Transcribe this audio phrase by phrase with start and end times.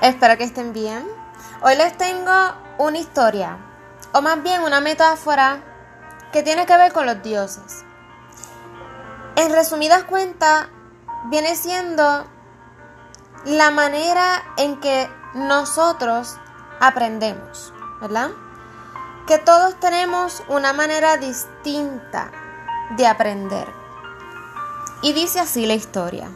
[0.00, 1.06] Espero que estén bien.
[1.60, 2.32] Hoy les tengo
[2.78, 3.58] una historia,
[4.14, 5.62] o más bien una metáfora
[6.32, 7.84] que tiene que ver con los dioses.
[9.36, 10.68] En resumidas cuentas,
[11.26, 12.26] viene siendo
[13.44, 16.38] la manera en que nosotros
[16.80, 18.30] aprendemos, ¿verdad?
[19.26, 22.30] Que todos tenemos una manera distinta
[22.96, 23.68] de aprender.
[25.02, 26.30] Y dice así la historia.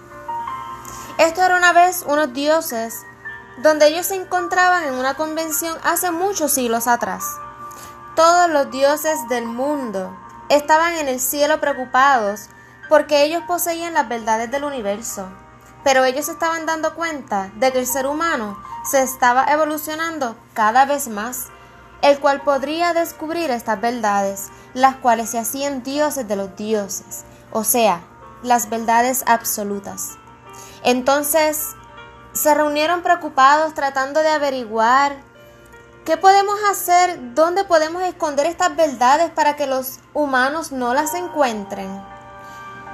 [1.17, 3.07] Esto era una vez unos dioses
[3.59, 7.24] donde ellos se encontraban en una convención hace muchos siglos atrás.
[8.16, 10.16] Todos los dioses del mundo
[10.48, 12.48] estaban en el cielo preocupados
[12.88, 15.29] porque ellos poseían las verdades del universo,
[15.82, 18.59] pero ellos estaban dando cuenta de que el ser humano
[18.91, 21.46] se estaba evolucionando cada vez más,
[22.02, 27.65] el cual podría descubrir estas verdades, las cuales se hacían dioses de los dioses, o
[27.65, 28.02] sea,
[28.43, 30.18] las verdades absolutas.
[30.82, 31.74] Entonces,
[32.34, 35.16] se reunieron preocupados tratando de averiguar
[36.04, 42.02] qué podemos hacer, dónde podemos esconder estas verdades para que los humanos no las encuentren.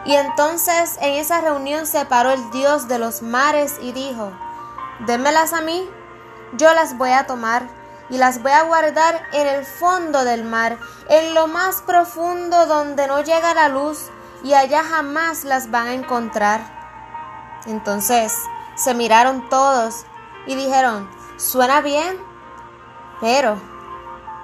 [0.05, 4.31] Y entonces en esa reunión se paró el Dios de los mares y dijo,
[5.07, 5.89] démelas a mí,
[6.53, 7.67] yo las voy a tomar
[8.11, 10.77] y las voy a guardar en el fondo del mar,
[11.09, 14.11] en lo más profundo donde no llega la luz
[14.43, 16.61] y allá jamás las van a encontrar.
[17.67, 18.35] Entonces,
[18.81, 20.07] se miraron todos
[20.47, 22.19] y dijeron, suena bien,
[23.21, 23.61] pero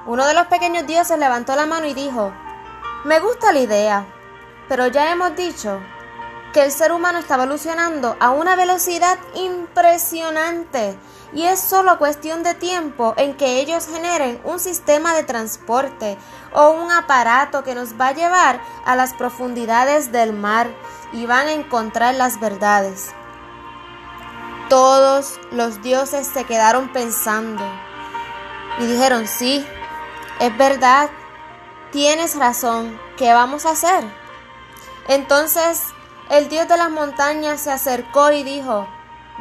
[0.05, 2.33] uno de los pequeños dioses levantó la mano y dijo,
[3.05, 4.07] me gusta la idea,
[4.69, 5.81] pero ya hemos dicho
[6.53, 10.99] que el ser humano está evolucionando a una velocidad impresionante
[11.33, 16.19] y es solo cuestión de tiempo en que ellos generen un sistema de transporte
[16.53, 20.69] o un aparato que nos va a llevar a las profundidades del mar
[21.13, 23.15] y van a encontrar las verdades.
[24.69, 27.63] Todos los dioses se quedaron pensando
[28.81, 29.65] y dijeron, sí,
[30.41, 31.09] es verdad,
[31.93, 34.05] tienes razón, ¿qué vamos a hacer?
[35.09, 35.83] Entonces
[36.31, 38.89] el dios de las montañas se acercó y dijo,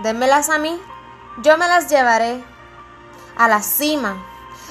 [0.04, 0.80] démelas a mí,
[1.42, 2.44] yo me las llevaré
[3.36, 4.24] a la cima,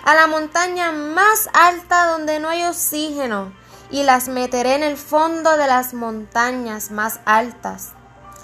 [0.04, 3.52] a la montaña más alta donde no hay oxígeno,
[3.90, 7.92] y las meteré en el fondo de las montañas más altas.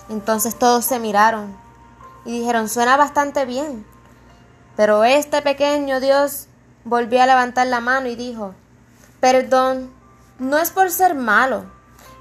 [0.08, 1.69] Entonces todos se miraron
[2.24, 3.86] y dijeron, suena bastante bien.
[4.76, 6.46] Pero este pequeño Dios
[6.84, 8.54] volvió a levantar la mano y dijo,
[9.20, 9.92] perdón,
[10.38, 11.64] no es por ser malo,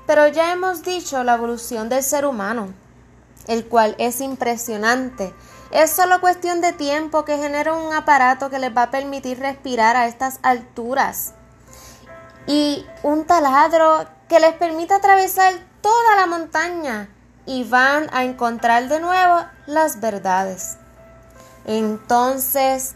[0.06, 2.74] pero ya hemos dicho la evolución del ser humano,
[3.48, 5.34] el cual es impresionante.
[5.72, 9.96] Es solo cuestión de tiempo que genera un aparato que les va a permitir respirar
[9.96, 11.34] a estas alturas
[12.48, 17.10] y un taladro que les permita atravesar toda la montaña
[17.50, 20.78] y van a encontrar de nuevo las verdades.
[21.66, 22.94] Entonces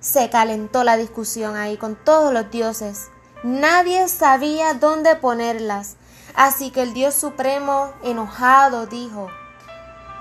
[0.00, 3.10] se calentó la discusión ahí con todos los dioses.
[3.42, 5.96] Nadie sabía dónde ponerlas.
[6.34, 9.28] Así que el Dios Supremo, enojado, dijo,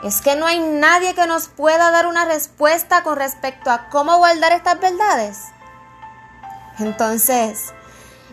[0.03, 4.17] ¿es que no hay nadie que nos pueda dar una respuesta con respecto a cómo
[4.17, 5.39] guardar estas verdades?
[6.79, 7.73] Entonces,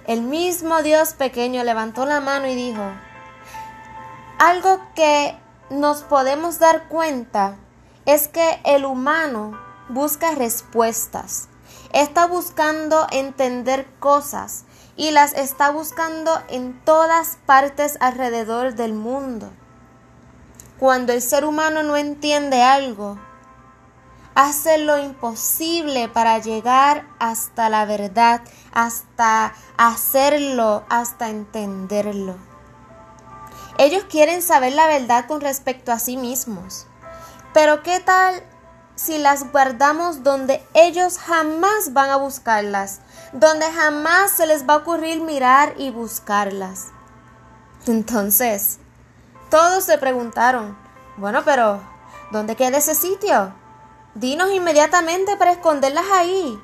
[0.08, 2.82] el mismo Dios pequeño levantó la mano y dijo,
[4.38, 5.38] algo que
[5.70, 7.56] nos podemos dar cuenta
[8.06, 9.58] es que el humano
[9.88, 11.48] busca respuestas,
[11.92, 14.64] está buscando entender cosas
[14.96, 19.50] y las está buscando en todas partes alrededor del mundo.
[20.78, 23.18] Cuando el ser humano no entiende algo,
[24.34, 32.53] hace lo imposible para llegar hasta la verdad, hasta hacerlo, hasta entenderlo.
[33.78, 36.86] Ellos quieren saber la verdad con respecto a sí mismos.
[37.52, 38.42] Pero ¿qué tal
[38.94, 43.00] si las guardamos donde ellos jamás van a buscarlas?
[43.32, 46.88] Donde jamás se les va a ocurrir mirar y buscarlas.
[47.86, 48.78] Entonces,
[49.50, 50.76] todos se preguntaron,
[51.16, 51.80] bueno, pero
[52.30, 53.54] ¿dónde queda ese sitio?
[54.14, 56.60] Dinos inmediatamente para esconderlas ahí.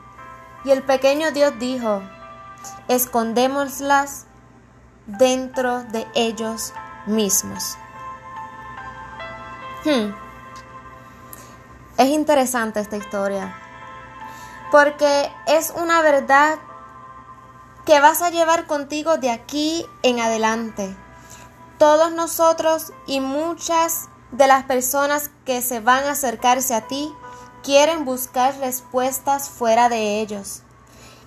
[0.64, 2.02] Y el pequeño Dios dijo,
[2.88, 4.26] escondémoslas
[5.06, 6.72] dentro de ellos
[7.06, 7.76] mismos.
[9.84, 10.12] Hmm.
[11.96, 13.54] Es interesante esta historia,
[14.70, 16.58] porque es una verdad
[17.84, 20.96] que vas a llevar contigo de aquí en adelante.
[21.78, 27.12] Todos nosotros y muchas de las personas que se van a acercarse a ti
[27.62, 30.62] quieren buscar respuestas fuera de ellos.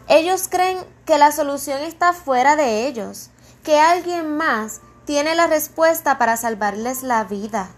[0.07, 3.29] Ellos creen que la solución está fuera de ellos,
[3.63, 7.69] que alguien más tiene la respuesta para salvarles la vida.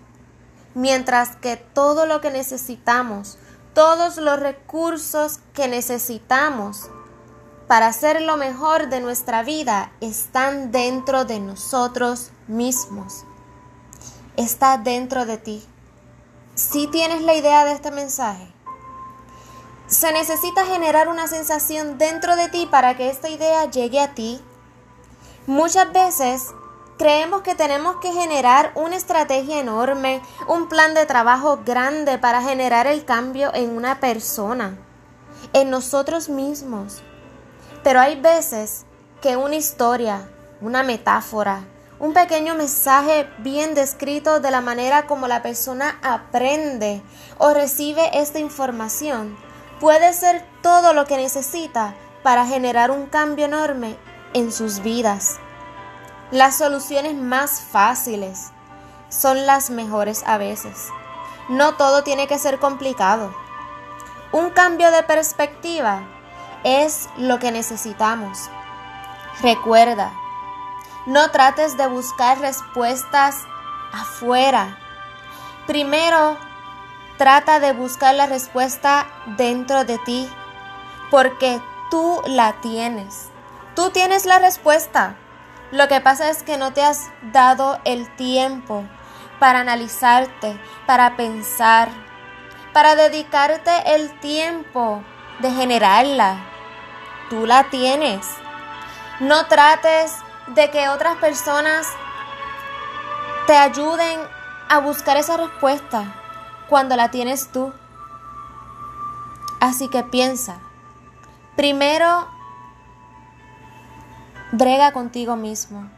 [0.75, 3.37] mientras que todo lo que necesitamos,
[3.73, 6.89] todos los recursos que necesitamos
[7.67, 13.23] para hacer lo mejor de nuestra vida están dentro de nosotros mismos.
[14.35, 15.65] Está dentro de ti.
[16.53, 18.53] Si tienes la idea de este mensaje,
[19.87, 24.41] se necesita generar una sensación dentro de ti para que esta idea llegue a ti.
[25.47, 26.53] Muchas veces
[26.97, 32.87] creemos que tenemos que generar una estrategia enorme, un plan de trabajo grande para generar
[32.87, 34.77] el cambio en una persona,
[35.53, 37.01] en nosotros mismos.
[37.83, 38.85] Pero hay veces
[39.21, 40.29] que una historia,
[40.61, 41.65] una metáfora,
[41.99, 47.01] un pequeño mensaje bien descrito de la manera como la persona aprende
[47.37, 49.37] o recibe esta información
[49.79, 53.95] puede ser todo lo que necesita para generar un cambio enorme
[54.33, 55.37] en sus vidas.
[56.31, 58.51] Las soluciones más fáciles
[59.09, 60.89] son las mejores a veces.
[61.49, 63.33] No todo tiene que ser complicado.
[64.31, 66.03] Un cambio de perspectiva
[66.63, 68.49] es lo que necesitamos.
[69.41, 70.11] Recuerda,
[71.05, 73.37] no trates de buscar respuestas
[73.93, 74.77] afuera.
[75.67, 76.37] Primero,
[77.17, 79.07] Trata de buscar la respuesta
[79.37, 80.29] dentro de ti,
[81.09, 83.29] porque tú la tienes.
[83.73, 85.15] Tú tienes la respuesta.
[85.71, 88.83] Lo que pasa es que no te has dado el tiempo
[89.39, 91.89] para analizarte, para pensar,
[92.73, 95.03] para dedicarte el tiempo
[95.39, 96.37] de generarla.
[97.29, 98.27] Tú la tienes.
[99.19, 100.13] No trates
[100.47, 101.87] de que otras personas
[103.47, 104.19] te ayuden
[104.69, 106.15] a buscar esa respuesta
[106.67, 107.73] cuando la tienes tú.
[109.59, 110.59] Así que piensa,
[111.55, 112.27] primero,
[114.57, 115.89] brega contigo mismo.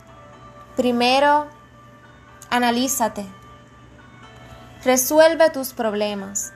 [0.76, 1.48] Primero,
[2.50, 3.26] analízate.
[4.84, 6.54] Resuelve tus problemas,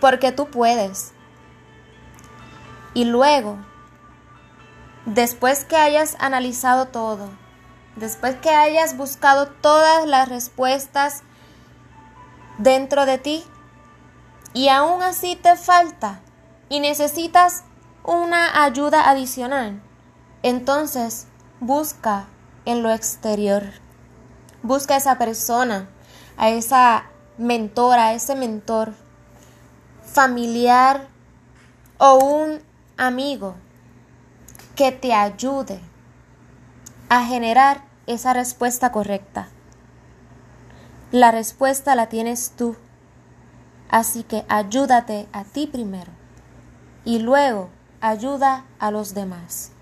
[0.00, 1.12] porque tú puedes.
[2.94, 3.58] Y luego,
[5.06, 7.30] después que hayas analizado todo,
[7.96, 11.22] después que hayas buscado todas las respuestas
[12.58, 13.44] dentro de ti
[14.52, 16.20] y aún así te falta
[16.68, 17.64] y necesitas
[18.04, 19.80] una ayuda adicional,
[20.42, 21.26] entonces
[21.60, 22.26] busca
[22.64, 23.64] en lo exterior.
[24.62, 25.88] Busca a esa persona,
[26.36, 27.04] a esa
[27.38, 28.94] mentora, a ese mentor,
[30.04, 31.08] familiar
[31.98, 32.60] o un
[32.96, 33.54] amigo
[34.76, 35.80] que te ayude
[37.08, 39.48] a generar esa respuesta correcta.
[41.10, 42.76] La respuesta la tienes tú.
[43.90, 46.10] Así que ayúdate a ti primero
[47.04, 47.68] y luego
[48.00, 49.72] ayuda a los demás.